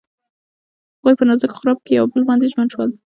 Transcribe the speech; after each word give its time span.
هغوی 0.97 1.13
په 1.17 1.23
نازک 1.29 1.51
غروب 1.59 1.79
کې 1.85 1.93
پر 1.99 2.07
بل 2.11 2.21
باندې 2.29 2.49
ژمن 2.51 2.67
شول. 2.73 2.89